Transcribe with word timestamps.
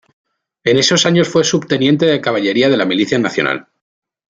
En 0.63 0.79
esos 0.79 1.05
años 1.05 1.27
fue 1.29 1.43
subteniente 1.43 2.07
de 2.07 2.19
caballería 2.19 2.69
de 2.69 2.77
la 2.77 2.87
Milicia 2.87 3.19
Nacional. 3.19 3.67